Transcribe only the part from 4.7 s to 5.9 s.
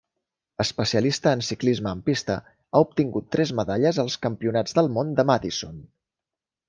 del món de Madison.